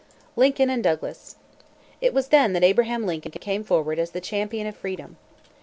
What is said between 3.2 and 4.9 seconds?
came forward as the champion of